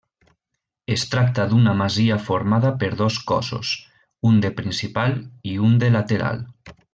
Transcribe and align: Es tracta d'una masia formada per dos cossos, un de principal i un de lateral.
Es 0.93 1.01
tracta 1.09 1.43
d'una 1.51 1.75
masia 1.81 2.17
formada 2.29 2.71
per 2.85 2.89
dos 3.03 3.19
cossos, 3.33 3.75
un 4.31 4.41
de 4.47 4.53
principal 4.63 5.15
i 5.55 5.55
un 5.69 5.77
de 5.85 5.93
lateral. 5.99 6.43